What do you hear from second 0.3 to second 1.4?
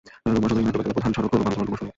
রুমা সদর ইউনিয়নে যোগাযোগের প্রধান সড়ক হল